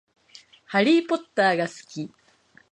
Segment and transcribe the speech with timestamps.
[0.65, 2.11] ハリーポッターが好き